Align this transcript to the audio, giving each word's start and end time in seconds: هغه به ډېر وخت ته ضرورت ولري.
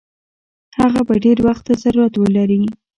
هغه 0.79 1.01
به 1.07 1.15
ډېر 1.23 1.37
وخت 1.47 1.63
ته 1.67 1.73
ضرورت 1.83 2.13
ولري. 2.17 2.61